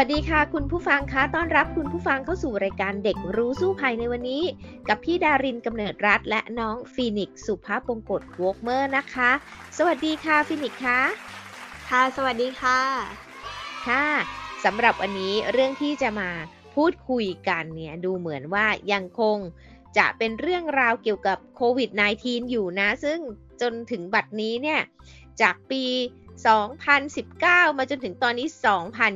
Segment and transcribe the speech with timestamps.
[0.00, 4.42] วัสดีค่ะ คุณผู้ฟังคะต้อนรับคุณผู้ฟังเข้าสู่รายการเด็กรู้สู้ภัยในวันนี้
[4.88, 9.30] กับพี่ดารินกำเนิดรัฐ และน้องฟีนิกสุภาพบงกตวอกเมอร์นะคะ
[9.78, 11.00] สวัสดีค่ะฟีนิกคะ
[11.88, 12.80] ค่ะ สวัสดีค่ะ
[13.86, 14.04] ค่ะ
[14.64, 16.30] สำหรับวันนี้เรื่องที่จะมา
[16.74, 19.36] พูดคุยกันเนี่ยดูเหมือนว่ายังคง
[19.98, 21.90] จะเป็นเรื่องราวเกี่ยวกับโควิด
[22.20, 23.18] -19 อยู่นะ ซึ่ง
[23.60, 24.80] จนถึงบัดนี้เนี่ย
[25.42, 25.84] จากปี
[26.46, 28.48] 2019 มาจนถึงตอนนี้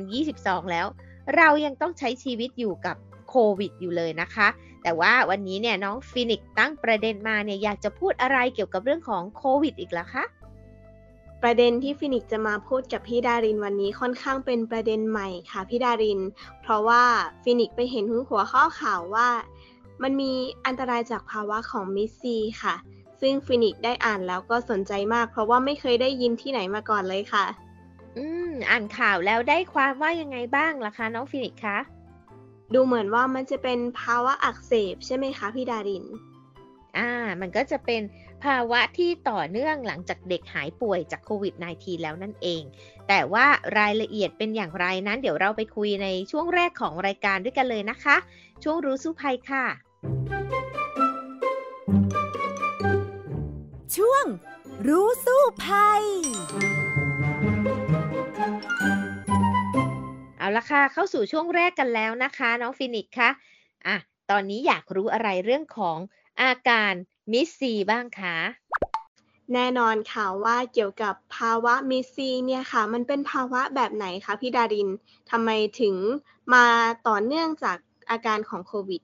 [0.01, 0.87] 2022 แล้ว
[1.35, 2.95] เรายังต้องใช้ชีวิตอยู่กับ
[3.29, 4.47] โควิดอยู่เลยนะคะ
[4.83, 10.23] แต่ว่าวันนี้เนี่ยน้องฟินิกตั้งประเด็นมาเนี่ยอยากจะพูดอะไรเกี่ยวกับเรื่องของโควิดอีกล่ะคะ
[11.43, 16.19] ประเด็นที่ฟินิกจะมาพูดกับพี่ดารินวันนี้ค่อนข้างเป็นประเด็นใหม่ค่ะพี่ดาริน
[16.61, 17.03] เพราะว่า
[17.43, 19.29] ฟินิกไปเห็นหัวข้อข่าวว่า
[20.03, 20.31] มันมี
[20.65, 22.75] อันตรายจากภาวะของ MIS-C ค่ะ
[23.21, 27.45] ซึ่งฟินิกได้อ่านแล้วก็สนใจมาก เพราะว่าไม่เคยได้ยินที่ไหนมาก่อนเลยค่ะ
[28.17, 31.77] อืม อ่านข่าวแล้วได้ความว่ายังไงบ้างล่ะคะน้องฟินิกคะ
[32.73, 36.05] ดูเหมือนว่ามันจะเป็นภาวะอักเสบใช่ไหมคะพี่ดาริน
[36.97, 38.01] อ่า มันก็จะเป็น
[38.43, 42.63] ภาวะที่ต่อเนื่องหลังจากเด็กหายป่วยจากโควิด -19 แล้วนั่นเอง
[43.07, 43.45] แต่ว่า
[43.79, 48.15] รายละเอียดเป็นอย่างไรนั้น เดี๋ยวเราไปคุยในช่วงแรกของรายการด้วยกันเลยนะคะ
[48.63, 49.65] ช่วงรู้สู้ภัยค่ะ
[53.97, 54.25] ช่วง
[54.87, 56.03] รู้สู้ภัย
[60.37, 63.29] เอาละค่ะ เข้าสู่ช่วงแรกกันแล้วนะคะ น้องฟินิกคะ
[63.87, 63.97] อะ
[64.31, 65.97] ตอนนี้อยากรู้อะไรเรื่องของ
[66.41, 66.93] อาการ
[67.31, 68.37] MIS-C บ้างคะ
[69.53, 74.89] แน่นอนค่ะว่าเกี่ยวกับภาวะ MIS-C เนี่ยค่ะ มันเป็นภาวะแบบไหนคะพี่ดาริน
[75.31, 75.49] ทำไม
[75.81, 75.95] ถึง
[76.53, 76.65] มา
[77.07, 77.77] ต่อเนื่องจาก
[78.09, 79.01] อาการของโควิด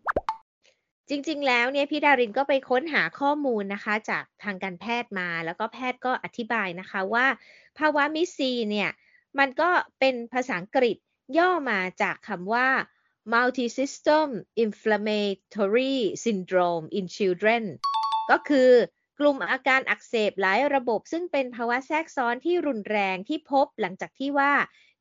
[1.09, 7.25] จริง ๆ แล้วเนี่ยพี่ดารินก็ไปค้นหาข้อมูลนะคะจากทางการแพทย์มา แล้วก็แพทย์ก็อธิบายนะคะว่า
[7.77, 8.89] ภาวะมิซีเนี่ย
[9.39, 10.97] มันก็เป็นภาษาอังกฤษ
[11.37, 12.67] ย่อมาจากคำว่า
[13.33, 14.29] multisystem
[14.63, 17.63] inflammatory syndrome in children
[18.31, 18.71] ก็คือ
[19.19, 24.51] กลุ่มอาการอักเสบหลายระบบ ซึ่งเป็นภาวะแทรกซ้อนที่รุนแรงที่พบหลังจากที่ว่า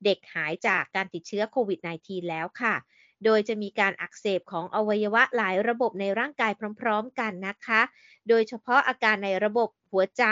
[0.04, 2.74] เด็กหายจากการติดเชื้อโควิด -19 แล้วค่ะ
[3.24, 7.80] โดยจะมีการอักเสบของอวัยวะหลายระบบในร่างกายพร้อม ๆ กันนะคะ
[8.28, 10.24] โดยเฉพาะอาการในระบบหัวใจ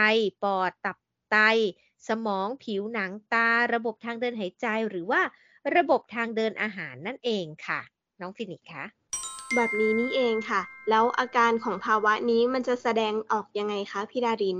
[0.45, 0.97] ปอด ตับ
[1.31, 1.37] ไต
[2.09, 5.21] สมอง ผิวหนัง ตา ระบบทางเดินหายใจ หรือว่า
[5.77, 7.81] ระบบทางเดินอาหารนั่นเองค่ะ
[8.21, 8.85] น้องฟินิกคะ
[9.55, 10.61] แบบนี้นี่เองค่ะ
[10.91, 14.59] แล้วอาการของภาวะนี้มันจะแสดงออกยังไงคะพี่ดาริน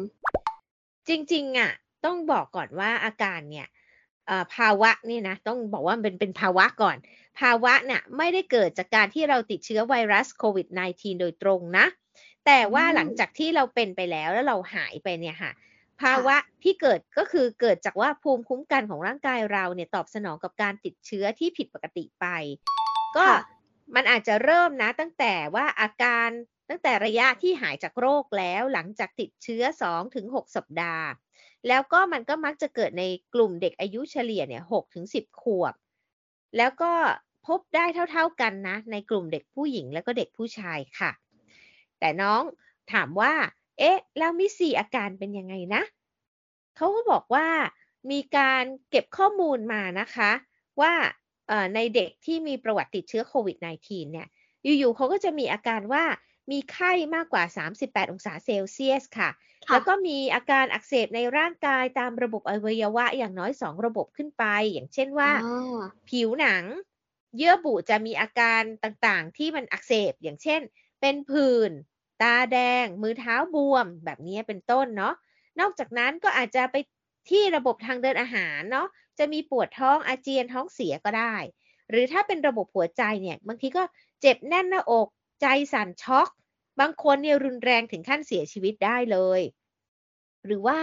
[1.09, 1.71] จริงๆอะ
[2.05, 3.67] ต้องบอกก่อนว่าอาการเนี่ย
[4.55, 6.97] ภาวะนี่นะต้องบอกว่าเป็นเป็นภาวะก่อน
[7.41, 11.87] ภาวะเนี่ยไม่ได้เกิดจากการที่เราติดเชื้อไวรัสโควิด -19 โดยตรงนะ
[12.47, 15.53] แต่ว่าหลังจากที่เราเป็นไปแล้วแล้วเราหายไปเนี่ยค่ะ
[16.03, 22.27] ภาวะที่เกิดก็คือเกิดจากว่าภูมิคุ้มกันของร่างกายเราเนี่ยตอบสนองกับการติดเชื้อที่ผิดปกติไป
[23.17, 23.27] ก็
[23.95, 26.29] มันอาจจะเริ่มนะตั้งแต่ว่าอาการ
[26.69, 29.63] ตั้งแต่ระยะที่หายจากโรคแล้วหลังจากติดเชื้อ
[30.09, 31.07] 2-6 สัปดาห์
[31.69, 33.05] แล้วก็มันก็มักจะเกิดใน
[33.35, 35.75] กลุ่มเด็กอายุเฉลี่ยเนี่ยหกถึงสิบขวบ
[36.57, 36.93] แล้วก็
[37.47, 41.11] พบได้เท่าๆกันนะ ในกลุ่มเด็กผู้หญิงแล้วก็เด็กผู้ชายค่ะ
[41.99, 42.43] แต่น้อง
[42.93, 43.33] ถามว่า
[43.79, 45.83] เอ๊ะ แล้วมิสีอาการเป็นยังไงนะ
[46.77, 47.47] เขาก็บอกว่า
[48.11, 50.31] มีการเก็บข้อมูลมานะคะ
[50.81, 50.93] ว่า
[51.75, 54.29] ในเด็กที่มีประวัติติดเชื้อโควิด -19 เนี่ย
[54.79, 56.05] อยู่ๆเขาก็จะมีอาการว่า
[56.51, 57.45] มีไข้มากกว่า
[57.77, 59.31] 38 องศาเซลเซียสค่ะ
[59.71, 65.31] แล้วก็มีอาการอักเสบในร่างกายตามระบบอวัยวะอย่างน้อยสองระบบขึ้นไป อย่างเช่นว่า
[66.09, 66.65] ผิวหนัง
[67.37, 70.61] เยื่อบุจะมีอาการต่างๆ ที่มันอักเสบอย่างเช่น
[71.01, 71.73] เป็นผื่น
[72.23, 75.15] ตาแดง มือเท้าบวม แบบนี้เป็นต้นเนาะ
[75.61, 76.77] นอกจากนั้นก็อาจจะไป
[77.31, 81.35] ที่ระบบทางเดินอาหารเนาะจะมีปวดท้องอาเจียนท้องเสียก็ได้
[81.91, 83.83] หรือถ้าเป็นระบบหัวใจเนี่ยบางทีก็
[84.21, 85.09] เจ็บแน่นหน้าอก
[85.41, 86.29] ใจสั่นช็อก
[86.81, 89.41] บางคนเนี่ยรุนแรงถึงขั้นเสียชีวิตได้เลย
[90.47, 90.79] หรือว่า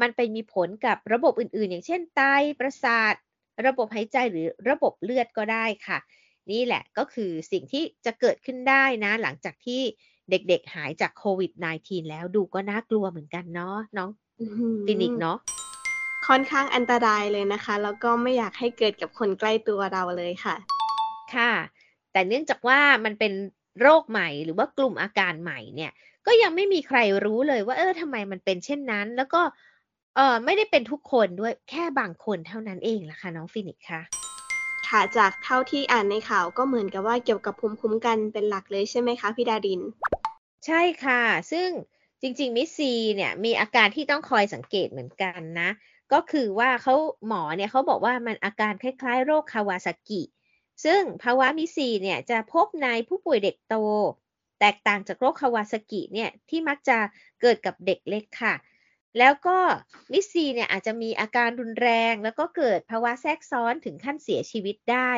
[0.00, 2.22] มันไปมีผลกับระบบอื่นๆ อย่างเช่นไต
[2.60, 3.14] ประสาท
[3.66, 5.98] ระบบหายใจหรือระบบเลือดก็ได้ค่ะ
[6.50, 9.82] นี่แหละก็คือสิ่งที่จะเกิดขึ้นได้นะ หลังจากที่
[10.30, 11.52] เด็กๆหายจากโควิด
[11.82, 14.10] -19 แล้วดูก็น่ากลัวเหมือนกันเนาะน้อง
[14.86, 15.38] ฟินิกเนาะ
[16.26, 20.56] ค่อนข้างอันตรายเลยนะคะ แล้วก็ไม่อยากให้เกิดกับคนใกล้ตัวเราเลยค่ะ
[21.34, 21.52] ค่ะ
[22.12, 23.32] แต่เนื่องจากว่ามันเป็น
[23.80, 25.92] โรคใหม่หรือว่ากลุ่มอาการใหม่เนี่ย
[26.26, 29.42] ก็ยังไม่มีใครรู้เลยว่า เออทำไมมันเป็นเช่นนั้น แล้วก็
[30.16, 34.02] เออไม่ได้เป็นทุกคนด้วยแค่บางคนเท่านั้นเองล่ะค่ะน้องฟินิกค่ะ
[34.88, 39.80] ค่ะจากเท่าที่อ่านในข่าวก็เหมือนกับว่าเกี่ยวกับภูมิคุ้มกันเป็นหลักเลยใช่ไหมคะพี่ดาริน
[40.66, 41.68] ใช่ค่ะ ซึ่ง
[42.20, 45.70] จริงๆมิสซีเนี่ยมีอาการที่ต้องคอยสังเกตเหมือนกันนะ
[46.12, 46.94] ก็คือว่าเขา
[47.26, 50.22] หมอเนี่ยเขาบอกว่ามันอาการคล้ายๆ โรคคาวาซากิ
[50.84, 53.74] ซึ่งภาวะมิซีเนี่ยจะพบในผู้ป่วยเด็กโต
[54.60, 56.98] แตกต่างจากโรคคาวาซากิเนี่ยที่มักจะ
[57.40, 58.54] เกิดกับเด็กเล็กค่ะ
[59.18, 59.58] แล้วก็
[60.12, 65.12] มิซีเนี่ยอาจจะมีอาการรุนแรง แล้วก็เกิดภาวะแทรกซ้อนถึงขั้นเสียชีวิตได้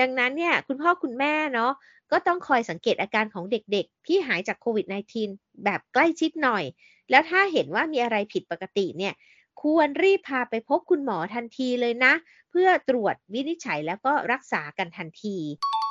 [0.00, 1.72] ดังนั้นเนี่ยคุณพ่อคุณแม่เนาะ
[2.12, 6.64] ก็ต้องคอยสังเกตอาการของเด็กๆ ที่หายจากโควิด -19 แบบใกล้ชิดหน่อย
[7.10, 9.14] แล้วถ้าเห็นว่ามีอะไรผิดปกติเนี่ย
[9.62, 12.12] ควรรีบพาไปพบคุณหมอทันทีเลยนะ
[12.50, 15.36] เพื่อตรวจวินิจฉัยแล้วก็รักษากันทันที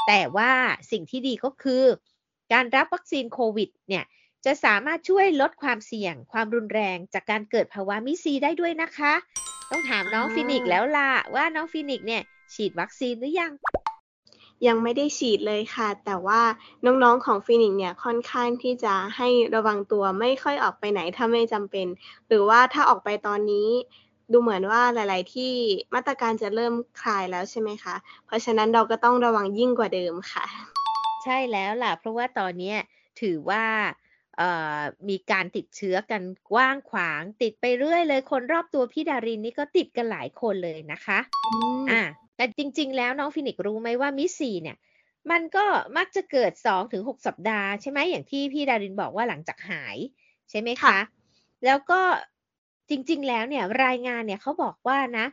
[0.08, 0.52] แต่ว่า
[0.92, 1.84] สิ่งที่ดีก็คือ
[2.54, 4.06] การรับวัคซีนโควิดเนี่ย
[4.46, 9.14] จะสามารถช่วยลดความเสี่ยง ความรุนแรงจากการเกิดภาวะ MIS-C ได้ด้วยนะคะ
[9.72, 12.22] ต้องถามน้องฟินิกแล้วล่ะว่าน้องฟินิกเนี่ย
[12.54, 13.52] ฉีดวัคซีนหรือยัง
[14.68, 16.42] ยังไม่ได้ฉีดเลยค่ะ แต่ว่า
[16.86, 21.88] น้องๆของฟินิกเนี่ยค่อนข้างที่จะให้ระวังตัวไม่ค่อยออกไปไหนถ้าไม่จำเป็น
[22.28, 23.70] หรือว่าถ้าออกไปตอนนี้
[24.32, 25.54] ดูเหมือนว่าหลาย ๆ ที่
[25.94, 27.96] มาตรการจะเริ่มคลายแล้วใช่ไหมคะ
[28.26, 30.46] เพราะฉะนั้นเราก็ต้องระวังยิ่งกว่าเดิมค่ะ
[31.24, 32.74] ใช่แล้วล่ะ เพราะว่าตอนนี้
[33.22, 33.64] ถือว่า
[35.10, 36.22] มีการติดเชื้อกัน
[36.52, 41.20] กว้างขวาง ติดไปเรื่อยเลย คนรอบตัวพี่ดารินนี่ก็ติดกันหลายคนเลยนะคะ
[41.92, 42.02] อ่า
[42.40, 44.78] แต่จริง ๆ แล้วน้องฟินิกรู้ไหมว่ามิสซีเนี่ย
[45.32, 45.66] มันก็
[45.98, 49.98] มักจะเกิด2ถึง6สัปดาห์ใช่ไหมอย่างที่พี่ดารินบอกว่าหลังจากหาย
[50.50, 50.98] ใช่ไหมคะ
[51.66, 52.00] แล้วก็
[52.90, 55.26] จริง ๆ แล้วเนี่ยรายงานเนี่ยเขาบอกว่านะ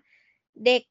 [0.66, 0.82] เด็ก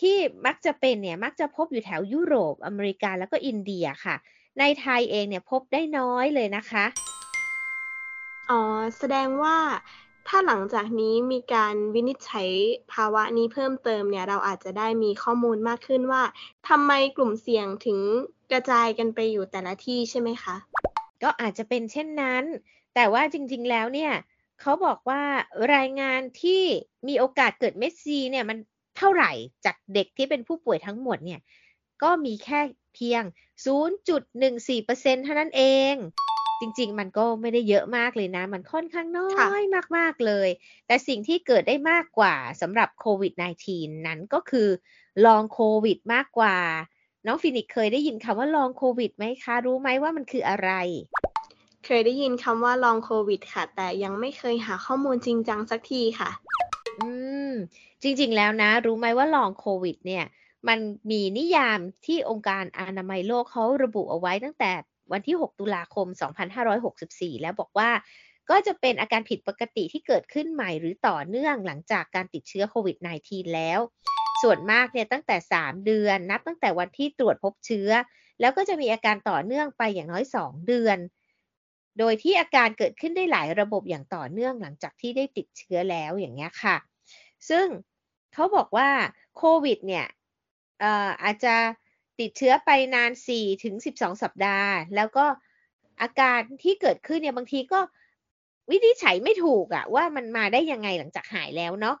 [0.00, 0.16] ที่
[0.46, 4.16] มักจะเป็นเนี่ยมักจะพบอยู่แถวยุโรปอเมริกาแล้วก็อินเดียค่ะ
[4.58, 6.84] ในไทยเองเนี่ยพบได้น้อยเลยนะคะ
[8.50, 8.60] อ๋อ
[8.98, 9.56] แสดงว่า
[10.28, 12.48] ถ้าหลังจากนี้มีการวินิจฉัย
[12.92, 16.22] ภาวะนี้เพิ่มเติมเนี่ย เราอาจจะได้มีข้อมูลมากขึ้นว่า
[16.68, 17.98] ทำไมกลุ่มเสี่ยงถึง
[18.52, 20.56] กระจายกันไปอยู่แต่ละที่ใช่ไหมคะ
[21.22, 22.44] ก็อาจจะเป็นเช่นนั้น
[22.94, 24.12] แต่ว่าจริงๆแล้วเนี่ย
[24.60, 25.22] เขาบอกว่า
[25.74, 26.62] รายงานที่
[27.08, 28.58] มีโอกาสเกิดเมสซีเนี่ยมัน
[28.96, 29.32] เท่าไหร่
[29.64, 31.40] จากเด็กที่เป็นผู้ป่วยทั้งหมดเนี่ย
[32.02, 32.60] ก็มีแค่
[32.94, 33.22] เพียง
[34.24, 35.94] 0.14%เท่านั้นเอง
[36.60, 39.62] จริง ๆ มันก็ไม่ได้เยอะมากเลยนะ มันค่อนข้างน้อย
[39.96, 40.48] มาก ๆ เลย
[40.86, 43.32] แต่สิ่งที่เกิดได้มากกว่าสำหรับโควิด
[43.70, 44.68] -19 นั้นก็คือ
[45.26, 46.56] ลองโควิดมากกว่า
[47.26, 50.70] น้องฟินิกเคยได้ยินคำว่าลองโควิดไหมคะ รู้ไหมว่ามันคืออะไร
[51.86, 56.30] เคยได้ยินคำว่าลองโควิดค่ะ แต่ยังไม่เคยหาข้อมูลจริงจังสักทีค่ะ
[57.00, 57.08] อื
[57.50, 57.52] ม
[58.02, 60.24] จริง ๆ แล้วนะ รู้ไหมว่าลองโควิด เนี่ย
[60.68, 60.78] มัน
[61.10, 64.72] มีนิยามที่องค์การอนามัยโลกเขาระบุเอาไว้ตั้งแต่
[65.12, 66.06] วันที่ 6 ตุลาคม
[66.74, 67.90] 2564 แล้วบอกว่า
[68.50, 72.96] ก็จะเป็นอาการผิดปกติที่เกิดขึ้นใหม่หรือต่อเนื่องหลังจากการติดเชื้อโควิด
[73.26, 73.80] -19 แล้ว
[74.42, 77.90] ส่วนมากเนี่ยตั้งแต่ 3 เดือน นับตั้งแต่วันที่ตรวจพบเชื้อ
[78.40, 80.98] แล้วก็จะมีอาการต่อเนื่องไปอย่างน้อย 2 เดือน
[81.98, 86.76] โดยที่อาการเกิดขึ้นได้หลายระบบอย่างต่อเนื่องหลังจากที่ได้ติดเชื้อแล้วอย่างเงี้ยค่ะ
[87.48, 87.66] ซึ่ง
[88.34, 88.88] เขาบอกว่า
[89.36, 90.06] โควิดเนี่ย
[91.22, 91.54] อาจจะ
[92.20, 95.26] ติดเชื้อไปนาน 4 ถึง 12 สัปดาห์ แล้วก็
[96.02, 97.80] อาการที่เกิดขึ้นเนี่ยบางทีก็
[98.70, 101.96] วิธีฉัยไม่ถูกอะว่ามันมาได้ยังไงหลังจากหายแล้วเนาะ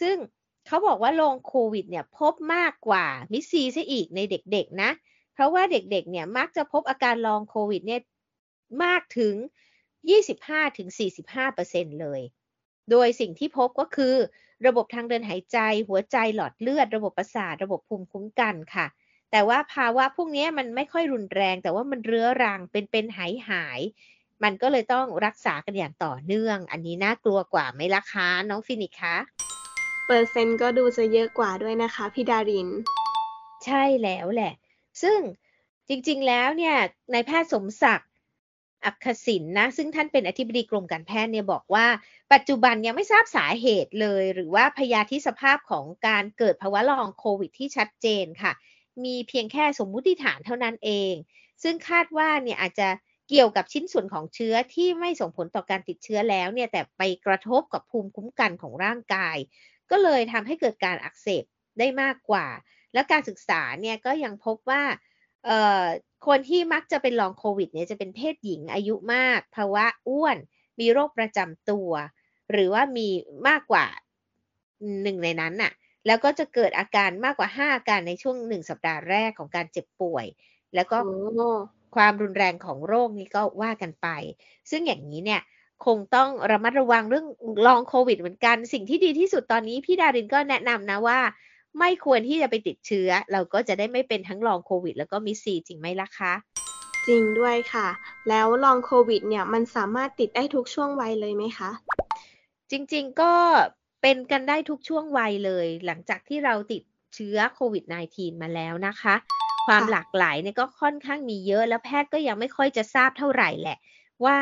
[0.00, 0.16] ซึ่ง
[0.66, 4.90] เขาบอกว่าลงโควิดเนี่ยพบมากกว่ามิซีซะอีกในเด็กๆนะ
[5.32, 8.00] เพราะว่าเด็กๆเนี่ยมักจะพบอาการลองโควิดเนี่ย
[8.84, 9.34] มากถึง
[10.08, 12.20] 25-45%เลย
[12.90, 14.14] โดยสิ่งที่พบก็คือ
[14.66, 18.86] ระบบทางเดินหายใจ หัวใจหลอดเลือด ระบบประสาท ระบบภูมิคุ้มกันค่ะ
[19.32, 23.80] แต่ว่าภาวะพวกนี้มันไม่ค่อยรุนแรง แต่ว่ามันเรื้อรังเป็นเป็นหายหาย
[24.42, 29.16] มันก็เลยต้องรักษากันอย่างต่อเนื่อง อันนี้น่ากลัวกว่าไหมล่ะคะน้องฟินิกคะ
[30.06, 32.68] เปอร์เซ็นต์ก็ดูจะเยอะกว่าด้วยนะคะพี่ดาริน
[33.64, 34.52] ใช่แล้วแหละ
[35.02, 35.18] ซึ่ง
[35.88, 36.76] จริงๆแล้วเนี่ย
[37.12, 38.10] นายแพทย์สมศักดิ์
[38.84, 41.86] อักษินนะซึ่งท่านเป็นอธิบดีกรมการแพทย์เนี่ยบอกว่า
[42.32, 48.52] ปัจจุบันยังไม่ทราบสาเหตุเลย หรือว่าพยาธิสภาพของการเกิดภาวะลองโควิดที่ชัดเจนค่ะ
[49.04, 51.14] มีเพียงแค่สมมุติฐานเท่านั้นเอง
[51.62, 52.88] ซึ่งคาดว่าเนี่ยอาจจะ
[53.28, 59.36] เกี่ยวกับชิ้นส่วนของเชื้อที่ไม่ส่งผลต่อการติดเชื้อแล้วเนี่ยแต่ไปกระทบกับภูมิคุ้มกันของร่างกาย
[59.90, 61.44] ก็เลยทำให้เกิดการอักเสบ
[61.78, 62.46] ได้มากกว่า
[62.94, 64.82] และการศึกษาเนี่ยก็ยังพบว่า
[66.26, 70.36] คนที่มักจะเป็นลองโควิดเนี่ยจะเป็นเพศหญิงอายุมาก ภาวะอ้วน
[70.80, 71.90] มีโรคประจำตัว
[72.50, 73.08] หรือว่ามี
[73.48, 73.86] มากกว่า
[75.02, 75.72] หนึ่งในนั้นน่ะ
[76.06, 80.26] แล้วก็จะเกิดอาการมากกว่า 5 อาการในช่วง 1 สัปดาห์แรกของการเจ็บป่วย
[80.74, 80.96] แล้วก็
[81.96, 84.08] ความรุนแรงของโรคนี้ก็ว่ากันไป
[84.70, 85.42] ซึ่งอย่างนี้เนี่ย
[85.86, 87.26] คงต้องระมัดระวังเรื่อง
[87.66, 91.18] ลองโควิดเหมือนกัน สิ่งที่ดีที่สุดตอนนี้พี่ดารินก็แนะนำนะว่า
[91.78, 96.32] ไม่ควรที่จะไปติดเชื้อ เราก็จะได้ไม่เป็นทั้งลองโควิด แล้วก็มิซีจริงไหมล่ะคะ
[97.06, 97.88] จริงด้วยค่ะ
[98.28, 101.70] แล้วลองโควิดเนี่ยมันสามารถติดได้ทุกช่วงวัยเลยไหมคะ
[102.70, 103.32] จริงๆก็
[104.02, 106.82] เป็นกันได้ทุกช่วงวัยเลย หลังจากที่เราติด
[107.14, 109.14] เชื้อโควิด -19 มาแล้วนะคะ
[109.66, 113.78] ความค่ะหลากหลายเนี่ยก็ค่อนข้างมีเยอะ แล้วแพทย์ก็ยังไม่ค่อยจะทราบเท่าไหร่แหละ
[114.24, 114.36] ว่า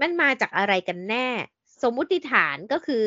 [0.00, 1.28] มันมาจากอะไรกันแน่
[1.82, 3.04] สมมุติฐานก็คือ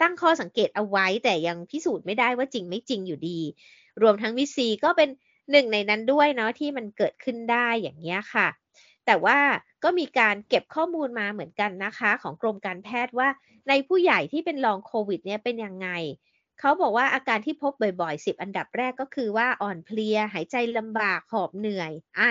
[0.00, 3.40] ตั้งข้อสังเกตเอาไว้แต่ยังพิสูจน์ไม่ได้ว่าจริงไม่จริงอยู่ดี
[4.02, 5.08] รวมทั้งวิซีก็เป็น
[5.50, 8.48] หนึ่งในนั้นด้วยเนาะที่มันเกิดขึ้นได้อย่างเงี้ยค่ะ
[9.06, 9.38] แต่ว่า
[9.84, 13.28] ก็มีการเก็บข้อมูลมาเหมือนกันนะคะ ของกรมการแพทย์ว่า
[13.68, 15.88] ในผู้ใหญ่ที่เป็นลองโควิดเนี่ยเป็นยังไง
[16.60, 22.22] เขาบอกว่าอาการที่พบบ่อยๆ 10 อันดับแรกก็คือว่าอ่อนเพลีย หายใจลำบาก หอบเหนื่อย ไอ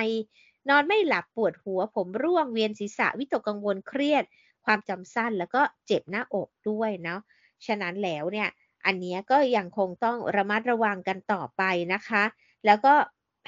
[0.70, 4.24] นอนไม่หลับปวดหัว ผมร่วงเวียนศีรษะวิตกกังวลเครียด
[4.66, 7.22] ความจำสั้นแล้วก็เจ็บหน้าอกด้วยเนาะ
[7.66, 8.50] ฉะนั้นแล้วเนี่ย
[8.86, 11.64] อันนี้ก็ยังคงต้องระมัดระวังกันต่อไป
[11.94, 12.24] นะคะ
[12.66, 12.94] แล้วก็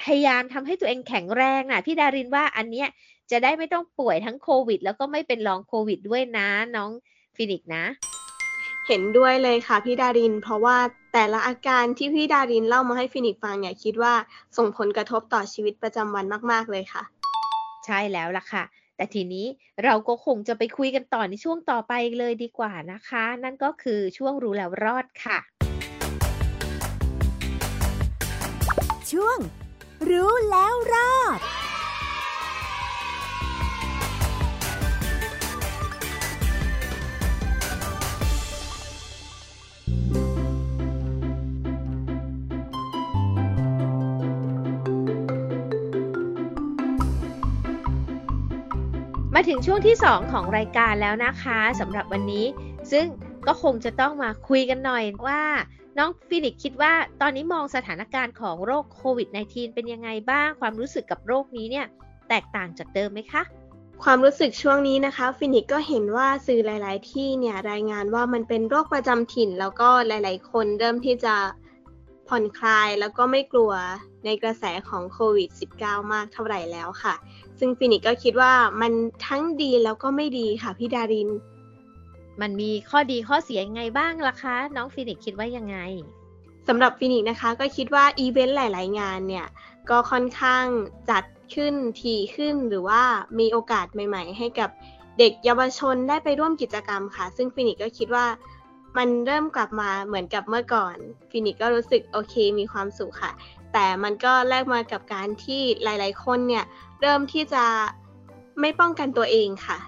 [0.02, 2.88] พยายามทำให้ตัวเองแข็งแรงนะพี่ดารินว่าอันเนี้ย
[3.30, 6.90] จะได้ไม่ต้องป่วยทั้งโควิด แล้วก็ไม่เป็น Long โควิดด้วยนะน้อง
[7.36, 7.84] ฟินิกซ์นะ
[8.88, 10.76] เห็นด้วยเลยค่ะพี่ดาริน เพราะว่า
[11.12, 14.14] แต่ละอาการที่พี่ดารินเล่ามาให้ฟินิกซ์ฟังเนี่ยคิดว่า
[14.56, 17.02] ส่งผลกระทบต่อชีวิตประจำวันมาก ๆ เลยค่ะ
[17.84, 18.64] ใช่แล้วล่ะค่ะ
[18.96, 19.46] แต่ทีนี้
[19.84, 25.38] เราก็คงจะไปคุยกันต่อในช่วงต่อไปเลยดีกว่านะคะ นั่นก็คือช่วงรู้แล้วรอดค่ะ
[29.10, 29.38] ช่วง
[30.10, 31.40] รู้แล้วรอด
[49.56, 52.46] ถึงช่วงที่ 2 ของรายการแล้วนะคะสำหรับวันนี้
[52.92, 53.06] ซึ่ง
[53.46, 55.42] ก็คงจะต้องมาคุยกันหน่อยว่า
[55.98, 61.86] น้องฟินิกคิดว่าตอนนี้มองสถานการณ์ของโรคโควิด -19 เป็นยังไงบ้างความรู้สึกกับโรคนี้เนี่ย
[62.28, 63.42] แตกต่างจากเดิมไหมคะ
[64.02, 71.34] ความรู้สึกช่วงนี้นะคะฟินิกก็เห็นว่าสื่อหลาย ๆ ที่เนี่ยรายงานว่ามันเป็นโรคประจำถิ่น แล้วก็หลาย ๆ คนเริ่มที่จะ
[72.28, 73.72] ผ่อนคลายแล้วก็ไม่กลัว
[74.24, 75.48] ในกระแสของโควิด
[75.80, 77.14] -19 มากเท่าไหร่แล้วค่ะ
[77.58, 78.92] ซึ่งฟินิกซ์ก็คิดว่ามัน
[79.26, 81.30] ทั้งดีแล้วก็ไม่ดีค่ะพี่ดาริน
[82.40, 85.78] มันมีข้อดีข้อเสียยังไงบ้างล่ะคะ น้องฟินิกซ์คิดว่ายังไง
[86.68, 89.46] สำหรับฟินิกส์นะคะก็คิดว่าอีเวนต์หลาย ๆ งานเนี่ย
[89.90, 90.64] ก็ค่อนข้าง
[91.10, 93.02] จัดขึ้นถี่ขึ้นหรือว่า
[93.38, 94.70] มีโอกาสใหม่ ๆ ให้กับ
[95.18, 98.26] เด็กเยาวชนได้ไปร่วมกิจกรรมค่ะ ซึ่งฟินิกส์ก็คิดว่า
[98.96, 100.96] มันเริ่มกลับมาเหมือนกับเมื่อก่อน
[101.30, 103.32] ฟินิกส์ก็รู้สึกโอเคมีความสุขค่ะ
[103.72, 106.64] แต่มันก็แลกมากับการที่หลาย ๆ คนเนี่ย
[107.00, 107.64] เริ่มที่จะ
[108.60, 109.78] ไม่ป้องกันตัวเองค่ะ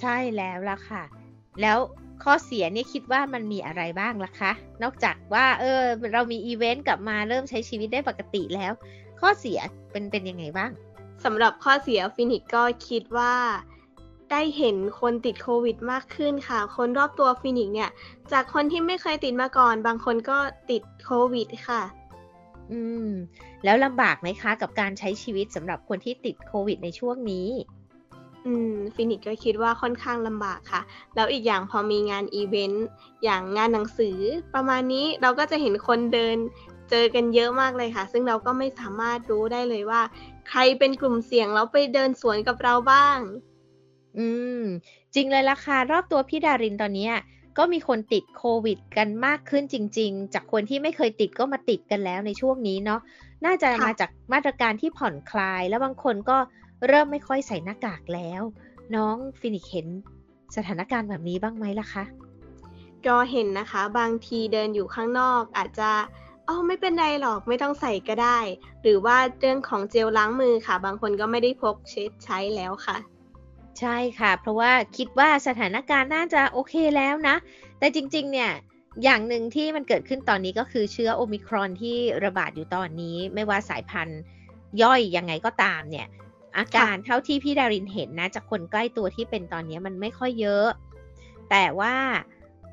[0.00, 1.02] ใช่แล้วล่ะค่ะ
[1.60, 1.78] แล้ว
[2.24, 5.80] ข้อเสียเนี่ยคิดว่ามันมีอะไรบ้างล่ะคะ นอกจากว่า เออ
[6.12, 8.72] เรามีอีเวนต์กลับมาเริ่มใช้ชีวิตได้ปกติแล้ว
[9.20, 9.58] ข้อเสีย
[9.92, 10.70] เป็นเป็นยังไงบ้าง
[11.24, 13.34] สำหรับข้อเสียฟินิกส์ก็คิดว่า
[14.34, 17.90] ได้เห็นคนติดโควิดมากขึ้นค่ะ คนรอบตัวฟินิกส์เนี่ย
[18.32, 20.38] จากคนที่ไม่เคยติดมาก่อน บางคนก็
[20.70, 21.82] ติดโควิดค่ะ
[22.72, 23.08] อืม
[23.64, 27.48] แล้วลำบากไหมคะ กับการใช้ชีวิตสำหรับคนที่ติดโควิดในช่วงนี้
[28.46, 30.80] อืมฟินิกส์ก็คิดว่าค่อนข้างลำบากค่ะ
[31.14, 32.86] แล้วอีกอย่างพอมีงานอีเวนต์
[33.24, 34.18] อย่างงานหนังสือ
[34.54, 36.36] ประมาณนี้เราก็จะเห็นคนเดิน
[36.90, 40.02] เจอกันเยอะมากเลยค่ะ ซึ่งเราก็ไม่สามารถรู้ได้เลยว่า
[40.48, 43.18] ใครเป็นกลุ่มเสี่ยงแล้วไปเดินสวนกับเราบ้าง
[44.18, 44.26] อื
[44.60, 44.62] ม
[45.14, 47.14] จริงเลยล่ะค่ะรอบตัวพี่ดารินตอนเนี้ย
[47.58, 53.00] ก็มีคนติดโควิดกันมากขึ้นจริง ๆ จากคนที่ไม่เคยติดก็มาติดกันแล้วในช่วงนี้เนาะ
[53.44, 56.36] น่าจะมาจากมาตรการที่ผ่อนคลาย แล้วบางคนก็
[56.88, 58.42] เริ่มไม่ค่อยใส่หน้ากากแล้ว
[58.94, 59.88] น้องฟินิกเห็น
[60.56, 62.04] สถานการณ์แบบนี้บ้างไหมล่ะคะ
[63.06, 65.90] ก็เห็นนะคะ บางทีเดินอยู่ข้างนอกอาจจะ
[66.48, 68.38] อ๋อไม่เป็นไรหรอกไม่ต้องใส่ก็ได้
[68.82, 72.96] หรือว่าเรื่องของเจลล้างมือค่ะ บางคนก็ไม่ได้พกเช็ดใช้แล้วค่ะ
[73.80, 77.36] ใช่ค่ะ เพราะว่าคิดว่าสถานการณ์น่าจะโอเคแล้วนะ
[77.78, 78.50] แต่จริง ๆ เนี่ย
[79.04, 84.20] อย่างหนึ่งที่มันเกิดขึ้นตอนนี้ก็คือเชื้อโอมิครอนที่ระบาดอยู่ตอนนี้ ไม่ว่าสายพันธุ์
[84.82, 86.06] ย่อยยังไงก็ตามเนี่ย
[86.58, 90.68] อาการเท่าที่พี่ดารินเห็นนะ จากคนใกล้ตัวที่เป็นตอนนี้มันไม่ค่อยเยอะ
[91.50, 91.94] แต่ว่า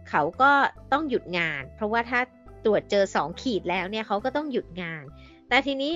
[0.10, 0.52] เขาก็
[0.92, 2.20] ต้องหยุดงาน เพราะว่าถ้า
[2.66, 5.04] ตรวจเจอสองขีดแล้วเนี่ยเขาก็ต้องหยุดงาน
[5.50, 5.94] แต่ทีนี้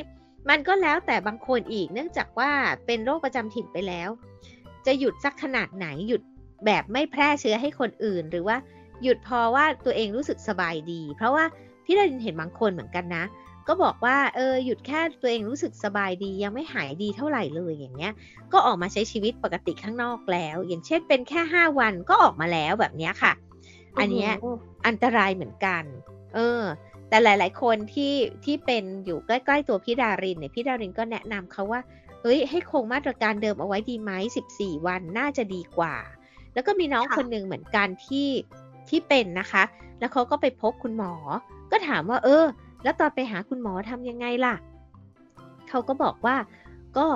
[0.50, 2.52] มันก็แล้วแต่บางคนอีกเนื่องจากว่า
[2.86, 4.10] เป็นโรคประจำถิ่นไปแล้ว
[4.86, 6.22] จะหยุดสักขนาดไหนหยุด
[6.66, 8.58] แบบไม่แพร่เชื้อให้คนอื่น หรือว่า
[9.04, 11.46] หยุดพอว่าตัวเองรู้สึกสบายดี เพราะว่า
[11.86, 13.24] พี่ดารินเห็นบางคนเหมือนกันนะ
[13.68, 18.14] ก็บอกว่าเออหยุดแค่ตัวเองรู้สึกสบายดียังไม่หายดีเท่าไหร่เลยอย่างเงี้ย
[18.52, 23.34] ก็ออกมาใช้ชีวิตปกติข้างนอกแล้ว อย่างเช่นเป็นแค่ห้าวันก็ออกมาแล้วแบบเนี้ยค่ะ
[24.00, 24.48] อันเนี้ยโโห
[24.88, 25.84] อันตรายเหมือนกัน
[26.36, 26.62] เออ
[27.10, 28.14] แต่หลาย ๆ คนที่
[28.46, 31.82] ที่เป็นอยู่ใกล้ ๆ ตัวพี่ดารินเนี่ยพี่ดารินก็แนะนำเขาว่า
[32.28, 34.12] เฮ้ยให้คงมาตรการเดิมเอาไว้ดีไหม
[34.50, 35.96] 14 วันน่าจะดีกว่า
[36.54, 38.30] แล้วก็มีน้องคนหนึ่งเหมือนกันที่
[38.90, 39.64] ที่เป็นนะคะ
[40.00, 41.14] แล้วเขาก็ไปพบคุณหมอ
[41.72, 42.46] ก็ถามว่า เออ
[42.84, 44.56] แล้วตอนไปหาคุณหมอทำยังไงล่ะ
[45.70, 46.36] เขาก็บอกว่า
[46.98, 47.08] ก็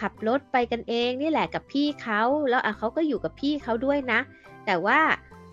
[0.00, 4.20] ขับรถไปกันเองนี่แหละกับพี่เขาแล้วอะเขาก็อยู่กับพี่เขาด้วยนะ
[4.66, 5.00] แต่ว่า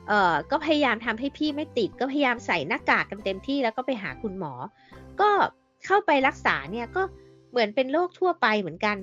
[0.07, 4.53] เออก็พยายามทำให้พี่ไม่ติด ก็พยายามใส่หน้ากากกันเต็มที่แล้วก็ไปหาคุณหมอ
[5.21, 5.29] ก็
[5.85, 7.03] เข้าไปรักษาเนี่ยก็
[7.55, 8.97] เหมือนเป็นโรคทั่วไปเหมือนกัน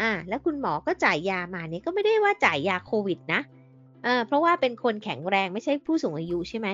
[0.00, 3.40] อ่า แล้วคุณหมอก็จ่ายยามาเนี่ยก็ไม่ได้ว่าจ่ายยาโควิดนะ
[4.04, 6.68] เออเพราะว่าเป็นคนแข็งแรงไม่ใช่ผู้สูงอายุใช่ไหม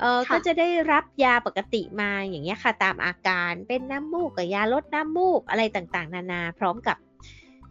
[0.00, 6.96] เออค่ะก็จะได้รับยาปกติมาอย่างเงี้ยค่ะ ตามอาการเป็นน้ำมูกกับยาลดน้ำมูกอะไรต่างๆ นานา พร้อมกับ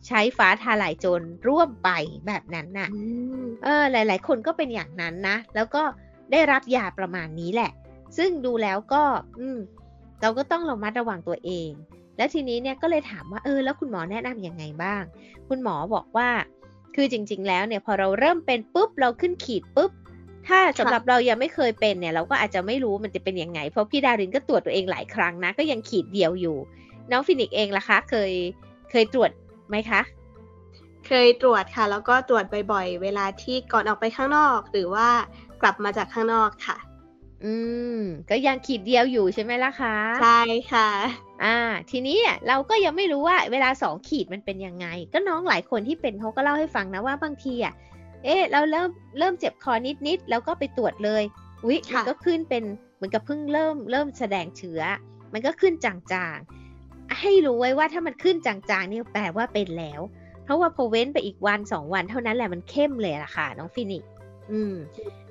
[0.08, 1.90] ใช้ฟ้าทลายโจรร่วมไป
[2.28, 3.02] แบบนั้นน่ะอื
[3.42, 5.84] มเออ หลาย ๆ คนก็เป็นอย่างนั้นนะ แล้วก็
[6.32, 7.72] ได้รับยาประมาณนี้แหละ
[8.18, 9.04] ซึ่งดูแล้วก็
[9.40, 9.58] อืม
[10.22, 11.70] เราก็ต้องระมัดระวังตัวเอง
[12.18, 15.04] แล้วทีนี้เนี่ยก็เลยถามว่าเออแล้วคุณหมอแนะนำยังไงบ้าง
[15.50, 16.30] คุณหมอบอกว่า
[16.96, 19.92] คือจริง ๆ แล้วเนี่ยพอเราเริ่มเป็นปุ๊บเราขึ้นขีดปุ๊บ
[20.48, 26.58] ถ้าสำหรับเรายังไม่เคยเป็นเนี่ยเราก็อาจจะไม่รู้มันจะเป็นยังไง เพราะพี่ดารินก็ตรวจตัวเองหลายครั้งนะ ก็ยังขีดเดียวอยู่
[27.12, 28.32] น้องฟินิกเองล่ะคะ เคย
[28.92, 29.32] เคยตรวจ
[29.70, 30.02] ไหมคะ
[31.08, 35.08] เคยตรวจค่ะ แล้วก็ตรวจบ่อยๆ เวลาที่ก่อนออกไปข้างนอก หรือว่า
[35.62, 36.78] กลับมาจากข้างนอกค่ะ
[37.46, 37.54] อื
[37.98, 40.90] ม ก็ยังขีดเดียวอยู่ใช่ไหมล่ะคะ ใช่ค่ะ
[41.44, 41.58] อ่า
[41.90, 47.74] ทีนี้อะเราก็ยังไม่รู้ว่า เวลาสองขีดมันเป็นยังไง ก็น้องหลายคนที่เป็นเขาก็เล่าให้ฟังนะว่าบางทีอะ
[48.24, 49.74] เอ๊ะ เราเริ่มเริ่มเจ็บคอ
[50.08, 51.24] นิดๆแล้วก็ไปตรวจเลย
[51.66, 52.64] อุ๊ยมันค่ะก็ขึ้นเป็น
[52.96, 54.82] เหมือนกับเพิ่งเริ่มเริ่มแสดงเชื้อ
[55.34, 60.02] มันก็ขึ้นจางๆ ให้รู้ไว้ว่าถ้ามันขึ้นจางๆเนี่ยแปลว่าเป็นแล้ว
[60.44, 64.10] เพราะว่าพอเว้นไปอีกวันสองวันเท่านั้นแหละมันเข้มเลยล่ะค่ะ น้องฟินิกซ์
[64.52, 64.76] อืม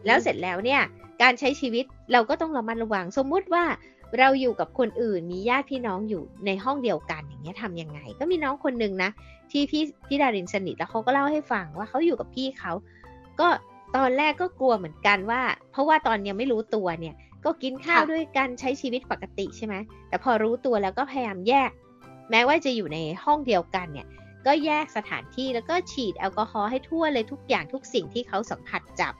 [0.06, 0.82] แล้วเสร็จแล้วเนี่ย
[1.22, 3.64] การใช้ชีวิตเราก็ต้องระมัดระวังสมมุติว่า
[4.18, 9.10] เราอยู่กับคนอื่นมีญาติพี่น้องอยู่ในห้องเดียวกันอย่างเงี้ยทำยังไง ก็มีน้องคนหนึ่งนะ
[9.50, 12.72] ที่พี่พี่ดารินสนิทแล้วเขาก็เล่าให้ฟังว่าเขาอยู่กับพี่เขา
[13.40, 13.48] ก็
[13.96, 19.74] ตอนแรกก็กลัวเหมือนกันว่า เพราะว่าตอนยังไม่รู้ตัวเนี่ย ก็กินข้าวค่ะด้วยกันใช้ชีวิตปกติใช่ไหม
[20.08, 21.70] แต่พอรู้ตัวแล้วก็พยายามแยก
[22.30, 24.06] แม้ว่าจะอยู่ในห้องเดียวกันเนี่ย
[24.46, 29.14] ก็แยกสถานที่แล้วก็ฉีดแอลกอฮอล์ให้ทั่วเลยทุกอย่างทุกสิ่งที่เขาสัมผัสจับ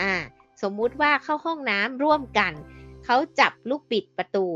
[0.00, 0.12] อ่า
[0.62, 2.52] สมมุติว่าเข้าห้องน้ำร่วมกัน
[3.04, 4.46] เขาจับลูกบิดประตู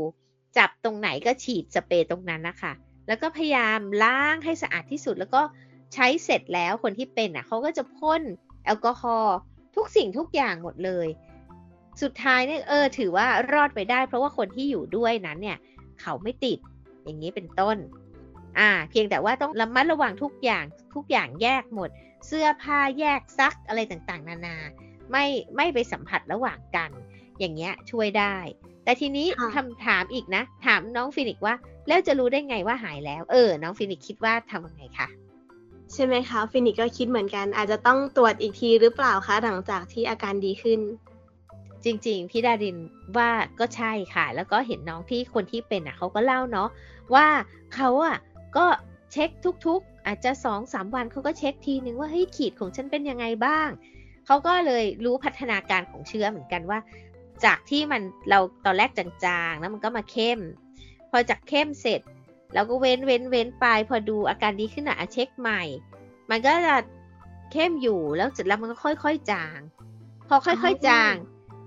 [0.57, 2.73] จับตรงไหนก็ฉีดสเปรย์ตรงนั้นนะคะ
[3.07, 5.41] แล้วก็พยายามล้างให้สะอาดที่สุดแล้วก็
[5.93, 8.21] ใช้เสร็จแล้วคนที่เป็นอะเขาก็จะพ่น
[8.65, 9.37] แอลกอฮอล์
[9.75, 11.07] ทุกสิ่งทุกอย่างหมดเลย
[12.01, 15.57] สุดท้ายเนี่ยเออถือว่ารอดไปได้ เพราะว่าคนที่อยู่ด้วยนั้นเนี่ย
[16.01, 16.59] เขาไม่ติด
[17.03, 17.77] อย่างนี้เป็นต้น
[18.59, 21.89] อ่า เพียงแต่ว่าต้องระมัดระวังทุกอย่างทุกอย่างแยกหมด
[22.27, 24.57] เสื้อผ้าแยกซักอะไรต่างๆ นานา
[25.11, 26.89] ไม่ไม่ไปสัมผัสระหว่างกัน
[27.39, 28.35] อย่างเงี้ยช่วยได้
[28.83, 31.55] แต่ทีนี้ค่ะคำถามอีกนะ ถามน้องฟินิกซ์ว่า
[31.87, 35.07] แล้วจะรู้ได้ไงว่าหายแล้ว เออ น้องฟินิกซ์คิดว่าทำยังไงคะ
[35.93, 40.79] ใช่ไหมคะฟินิกก็คิดเหมือนกัน อาจจะต้องตรวจอีกทีหรือเปล่าคะหลังจากที่อาการดีขึ้น
[41.85, 42.77] จริงๆ พี่ดาริน
[43.17, 46.69] ว่าก็ใช่ค่ะ แล้วก็เห็นน้องที่คนที่เป็นอะเขาก็เล่าเนาะ
[47.13, 47.27] ว่า
[47.75, 48.17] เขาอะ
[48.57, 48.65] ก็
[49.11, 49.29] เช็ค
[49.65, 53.69] ทุกๆ อาจจะสองสามวันเขาก็เช็คทีนึงว่าเฮ้ยขีดของฉันเป็นยังไงบ้าง
[54.31, 56.79] เขาก็เลยรู้พัฒนาการของเชื้อเหมือนกันว่า
[57.45, 60.39] จากที่มันเราตอนแรกจางๆ แล้วมันก็มาเข้ม
[61.11, 62.01] พอจากเข้มเสร็จ
[62.53, 65.61] เราก็เว้นเว้นเว้นไป พอดูอาการดีขึ้นอะอะเช็คใหม่
[66.29, 66.75] มันก็จะ
[67.51, 69.59] เข้มอยู่แล้วเสร็จแล้วมันก็ค่อยๆจาง
[70.27, 71.13] พอค่อยๆจาง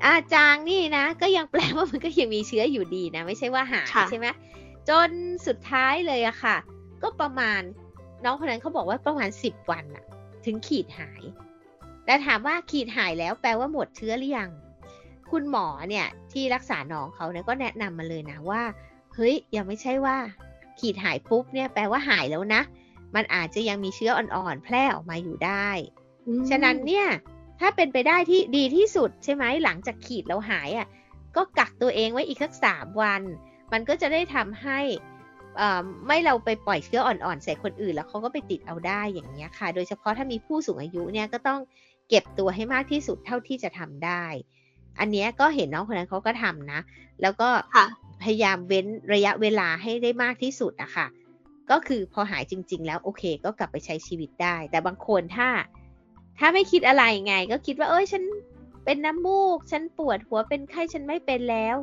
[0.05, 4.27] อ่าจางนี่นะ ก็ยังแปลว่ามันก็ยังมีเชื้ออยู่ดีนะ ไม่ใช่ว่าหายค่ะใช่ไหม
[4.89, 5.11] จน
[5.47, 6.57] สุดท้ายเลยอะค่ะ
[7.03, 7.61] ก็ประมาณ
[8.25, 10.05] น้องคนนั้นเขาบอกว่าประมาณสิบวันอะ
[10.45, 11.23] ถึงขีดหาย
[12.05, 14.51] แต่ถามว่าขีดหายแล้วแปลว่าหมดเชื้อหรือยัง
[15.31, 18.63] คุณหมอเนี่ยที่รักษาน้องเขาเนี่ยก็แนะนำมาเลยนะว่า
[19.15, 20.17] เฮ้ยยังไม่ใช่ว่า
[20.81, 22.63] ขีดหายปุ๊บเนี่ยแปลว่าหายแล้วนะ
[23.15, 25.69] มันอาจจะยังมีเชื้ออ่อนๆแพร่ออกมาอยู่ได้
[26.27, 27.07] อืมฉะนั้นเนี่ย
[27.61, 30.87] ถ้าเป็นไปได้ที่ดีที่สุดใช่ไหมหลังจากขีดแล้วหายอะ
[31.37, 33.23] ก็กักตัวเองไว้อีกสักสามวัน
[33.73, 34.81] มันก็จะได้ทำให้
[35.57, 41.61] เอ่อไม่เราไปปล่อยเชื้ออ่อนๆใส่คนอื่น แล้วเขาก็ไปติดเอาได้อย่างเงี้ยค่ะ โดยเฉพาะถ้ามีผู้สูงอายุเนี่ยก็ต้อง
[42.09, 44.25] เก็บตัวให้มากที่สุดเท่าที่จะทำได้
[44.99, 46.81] อันเนี้ยก็เห็นน้องคนนั้นเขาก็ทำนะ
[47.23, 47.87] แล้วก็ค่ะ
[48.23, 51.07] พยายามเว้นระยะเวลาให้ได้มากที่สุดอะค่ะ
[51.71, 55.49] ก็คือพอหายจริง ๆ แล้วโอเค ก็กลับไปใช้ชีวิตได้ แต่บางคนถ้า
[56.39, 58.23] ถ้าไม่คิดอะไรไง ก็คิดว่าเอ้ยฉัน
[58.85, 61.77] เป็นน้ำมูก ฉันปวดหัวเป็นไข้ฉันไม่เป็นแล้ว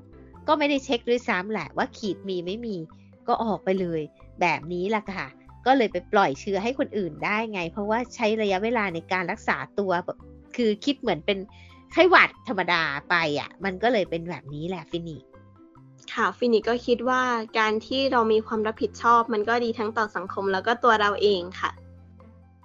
[0.47, 2.75] ก็ไม่ได้เช็คด้วยซ้ำแหละว่าขีดมีไม่มี
[3.27, 4.01] ก็ออกไปเลย
[4.41, 5.27] แบบนี้ล่ะค่ะ
[5.65, 9.91] ก็เลยไปปล่อยเชื้อให้คนอื่นได้ไง เพราะว่าใช้ระยะเวลาในการรักษาตัว
[10.55, 11.37] คือคิดเหมือนเป็น
[11.91, 15.23] ไข้หวัดธรรมดาไปอะ่ะ มันก็เลยเป็นแบบนี้แหละฟินิก
[16.13, 17.21] ค่ะฟินิกก็คิดว่า
[17.59, 21.71] การที่เรามีความรับผิดชอบ มันก็ดีทั้งต่อสังคมแล้วก็ตัวเราเองค่ะ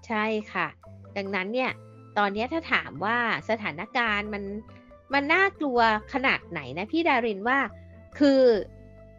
[0.07, 0.67] ใช่ค่ะ
[1.17, 1.73] ดังนั้นเนี่ย
[2.19, 3.17] ตอนนี้ถ้าถามว่า
[3.51, 4.45] สถานการณ์มัน
[5.15, 5.79] มันน่ากลัว
[6.13, 7.59] ขนาดไหนนะพี่ดารินว่า
[8.19, 8.41] คือ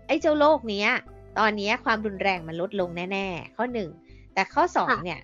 [0.08, 0.86] ไอ้เจ้าโรคนี้
[1.39, 3.89] ตอนนี้ความรุนแรงมันลดลงแน่ๆ ข้อหนึ่ง
[4.34, 5.19] แต่ข้อสองเนี่ย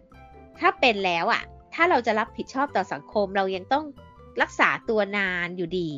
[0.60, 3.86] ถ้าเป็นแล้วอะ่ะ ถ้าเราจะรับผิดชอบต่อสังคมเรายังต้อง
[4.41, 5.89] รักษาตัวนานอยู่ดี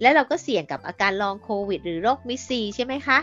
[0.00, 3.18] แล้วเราก็เสี่ยงกับอาการลองโควิด หรือโรคมิซีใช่ไหมคะ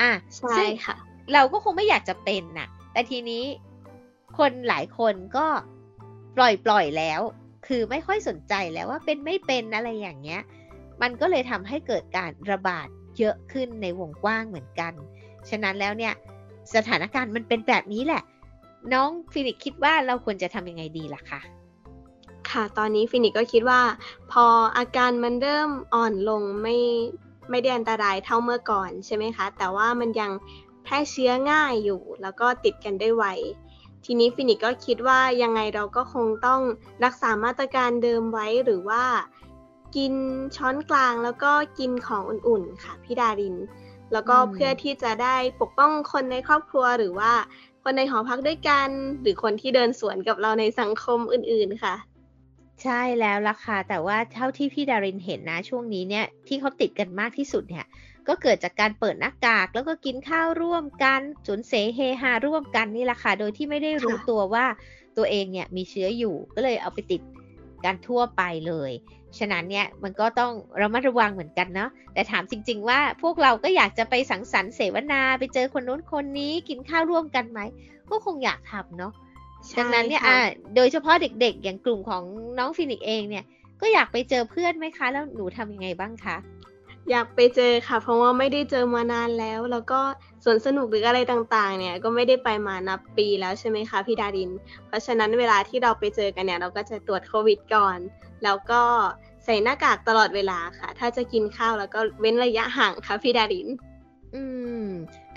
[0.00, 0.94] อะใช่ค่ะ
[1.32, 3.44] เราก็คงไม่อยากจะเป็นน่ะ แต่ทีนี้
[4.38, 5.46] คนหลายคนก็
[6.36, 7.20] ปล่อยปล่อยแล้ว
[7.66, 10.42] คือไม่ค่อยสนใจแล้วว่าเป็นไม่เป็นอะไรอย่างเงี้ย
[11.02, 14.92] มันก็เลยทำให้เกิดการระบาดเยอะขึ้นในวงกว้างเหมือนกัน
[15.50, 16.14] ฉะนั้นแล้วเนี่ย
[16.74, 18.22] สถานการณ์มันเป็นแบบนี้แหละ
[18.92, 21.40] น้องฟินิกคิดว่าเราควรจะทำยังไงดีล่ะคะ
[22.50, 23.80] ค่ะตอนนี้ฟินิกก็คิดว่า
[24.32, 26.76] พออาการมันเริ่มอ่อนลงไม่
[27.50, 30.30] ไม่ได้อันตรายเท่าเมื่อก่อนใช่ไหมคะ แต่ว่ามันยัง
[30.84, 33.24] แพร่เชื้อง่ายอยู่ แล้วก็ติดกันได้ไว
[34.04, 36.60] ทีนี้ฟินิกก็คิดว่ายังไงเราก็คงต้อง
[37.04, 39.04] รักษามาตรการเดิมไว้หรือว่า
[39.96, 40.14] กิน
[40.56, 43.56] ช้อนกลางแล้วก็กินของอุ่นๆค่ะพี่ดาริน
[44.12, 47.32] แล้วก็เพื่อที่จะได้ปกป้องคนในครอบครัวหรือว่า
[47.82, 48.88] คนในหอพักด้วยกัน
[49.22, 51.94] หรือคนที่เดินสวนกับเราในสังคมอื่นๆค่ะ
[52.82, 57.86] ใช่แล้วล่ะค่ะ แต่ว่าเท่าที่พี่ดารินเห็นนะ ช่วงนี้เนี่ยที่เขาติดกันมากที่สุดเนี่ย
[58.28, 64.64] ก็เกิดจากการเปิดหน้ากากแล้วก็กินข้าวร่วมกันจุนเสเฮฮาร่วมกันนี่แหละค่ะ โดยที่ไม่ได้รู้ตัวว่า
[65.16, 67.22] ตัวเองเนี่ยมีเชื้ออยู่ก็เลยเอาไปติด
[67.84, 68.92] กันทั่วไปเลย
[69.38, 77.60] ฉะนั้นเนี่ยมันก็ต้องระมัดระวังเหมือนกันเนาะแต่ถามจริง ๆ ว่าพวกเราก็อยากจะไปสังสรรค์เสวนาไปเจอคนนู้นคนนี้กินข้าวร่วมกันไหม
[78.10, 79.12] ก็คงอยากทำเนาะ
[79.78, 80.38] ดังนั้นเนี่ยอ่า
[80.76, 82.22] โดยเฉพาะเด็กๆ อย่างกลุ่มของ
[82.58, 83.44] น้องฟินิกเองเนี่ย
[83.80, 86.36] ก็อยากไปเจอเพื่อนไหมคะ แล้วหนูทำยังไงบ้างคะ
[87.10, 90.00] อยากไปเจอค่ะ เพราะว่าไม่ได้เจอมานานแล้ว แล้วก็
[90.44, 94.50] สวนสนุกหรืออะไรต่างๆ เนี่ย ก็ไม่ได้ไปมานับปีแล้วใช่ไหมคะพี่ดาริน
[94.86, 97.98] เพราะฉะนั้นเวลาที่เราไปเจอกันเนี่ย เราก็จะตรวจโควิดก่อน
[98.44, 98.82] แล้วก็
[99.44, 103.68] ใส่หน้ากากตลอดเวลาค่ะ ถ้าจะกินข้าวแล้วก็เว้นระยะห่างค่ะพี่ดาริน
[104.34, 104.42] อื
[104.84, 104.86] ม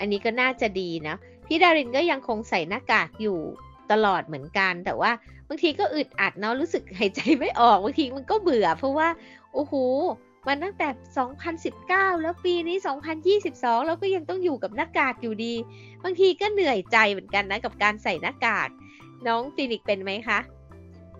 [0.00, 1.16] อันนี้ก็น่าจะดีนะ
[1.46, 3.38] พี่ดารินก็ยังคงใส่หน้ากากอยู่
[3.92, 5.10] ตลอดเหมือนกัน แต่ว่า
[5.48, 9.08] บางทีก็อึดอัดเนาะ รู้สึกหายใจไม่ออก บางทีมันก็เบื่อ เพราะว่า
[9.52, 9.74] โอ้โห
[10.46, 10.88] มันตั้งแต่
[11.54, 12.76] 2019 แล้วปีนี้
[13.32, 15.54] 2022 แล้วก็ยังต้องอยู่กับหน้ากากอยู่ดี
[16.04, 18.68] บางทีก็เหนื่อยใจเหมือนกันนะกับการใส่หน้ากาก
[19.26, 20.38] น้องฟินิกเป็นไหมคะ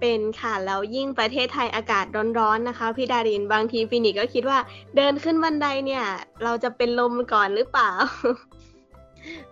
[0.00, 2.04] เป็นค่ะ แล้วยิ่งประเทศไทยอากาศ
[2.38, 4.58] ร้อนๆนะคะ พี่ดารินบางทีฟินิกก็คิดว่า
[4.96, 6.04] เดินขึ้นบันไดเนี่ย
[6.44, 7.90] เราจะเป็นลมก่อนหรือเปล่า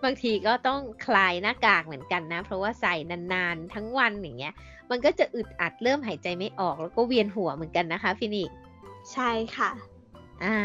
[0.03, 4.53] บางทีก็ต้องคลายหน้ากากเหมือนกันนะ เพราะว่าใส่นานๆ ทั้งวันอย่างเงี้ย
[4.89, 8.49] มันก็จะอึดอัดเริ่มหายใจไม่ออกแล้วก็เวียนหัวเหมือนกันนะคะฟินิก
[9.13, 9.71] ใช่ค่ะ
[10.43, 10.57] อ่า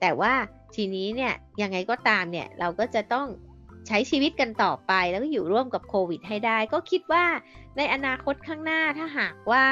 [0.00, 0.32] แต่ว่า
[0.74, 3.26] ทีนี้เนี่ยยังไงก็ตามเนี่ยเราก็จะต้อง
[3.88, 7.24] ใช้ชีวิตกันต่อไปแล้วก็อยู่ร่วมกับโควิดให้ได้ ก็คิดว่า
[7.76, 9.64] ในอนาคตข้างหน้าถ้าหากว่า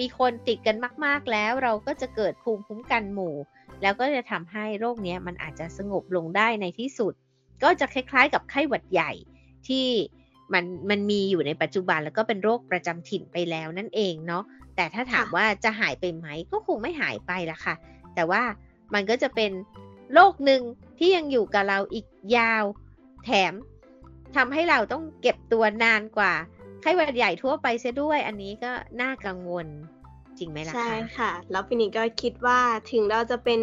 [0.00, 3.34] มีคนติดกันมาก ๆ แล้วเราก็จะเกิดภูมิคุ้มกันหมู่
[3.82, 7.12] แล้วก็จะทำให้โรคนี้มันอาจจะสงบลงได้ในที่สุด
[7.62, 9.12] ก็จะคล้าย ๆ กับไข้หวัดใหญ่
[9.68, 9.86] ที่
[10.52, 14.44] มันมันมีอยู่ในปัจจุบันแล้วก็เป็นโรคประจำถิ่นไปแล้วนั่นเองเนาะ
[14.76, 17.74] แต่ถ้าถามว่าจะหายไปไหมก็คงไม่หายไปละค่ะ
[18.14, 18.42] แต่ว่า
[18.94, 19.50] มันก็จะเป็น
[20.12, 20.62] โรคหนึ่ง
[20.98, 22.64] ที่ยังอยู่กับเราอีกยาว
[23.24, 23.54] แถม
[24.36, 26.32] ทำให้เราต้องเก็บตัวนานกว่า
[26.80, 29.66] ไข้หวัดใหญ่ทั่วไปเสียด้วย อันนี้ก็น่ากังวล
[30.38, 32.60] จริงไหมล่ะใช่ค่ะ แล้วฟินิกก็คิดว่า
[32.92, 33.60] ถึงเราจะเป็น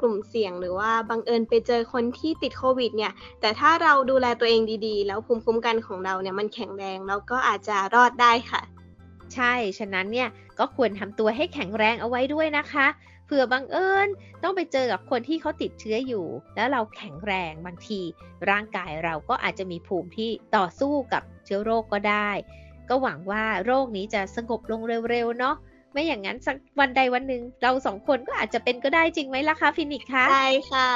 [0.00, 8.62] กลุ่มเสี่ยงหรือว่าบังเอิญไปเจอคนที่ติดโควิดเนี่ย แต่ถ้าเราดูแลตัวเองดีๆ แล้วภูมิคุ้มกันของเราเนี่ยมันแข็งแรงแล้วก็อาจจะรอดได้ค่ะ
[9.34, 10.28] ใช่ ฉะนั้นเนี่ย
[10.58, 12.86] ก็ควรทำตัวให้แข็งแรงเอาไว้ด้วยนะคะ
[13.32, 14.08] ผื่อบังเอิญ
[14.42, 18.00] ต้องไปเจอกับคนที่เขาติดเชื้ออยู่ แล้วเราแข็งแรงบางที
[18.50, 22.30] ร่างกายเราก็อาจจะมีภูมิที่ต่อสู้กับเชื้อโรคก็ได้
[22.88, 25.56] ก็หวังว่าโรคนี้จะสงบลงเร็วๆเนาะ
[25.92, 30.90] ไม่อย่างนั้นสักวันใดวันหนึ่งเราสองคนก็อาจจะเป็นก็ได้จริงไหมล่ะคะฟินิกคะใช่ค่ะ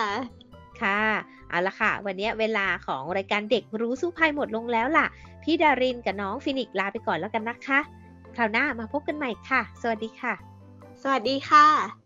[0.82, 1.02] ค่ะ
[1.48, 5.06] เอาละค่ะ วันนี้เวลาของรายการเด็กรู้สู้ภัยหมดลงแล้วล่ะ
[5.42, 7.80] พี่ดารินกับน้องฟินิกลาไปก่อนแล้วกันนะคะ
[8.36, 10.34] คราวหน้ามาพบกันใหม่ค่ะ สวัสดีค่ะ
[11.02, 12.05] สวัสดีค่ะ